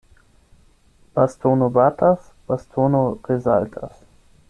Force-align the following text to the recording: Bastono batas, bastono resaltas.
Bastono 1.19 1.69
batas, 1.77 2.25
bastono 2.49 3.03
resaltas. 3.33 3.99